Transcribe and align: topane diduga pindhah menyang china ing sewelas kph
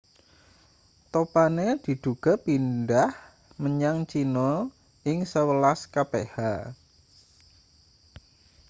topane 1.13 1.67
diduga 1.85 2.31
pindhah 2.45 3.11
menyang 3.61 3.99
china 4.09 4.49
ing 5.09 5.17
sewelas 5.31 5.79
kph 5.93 6.35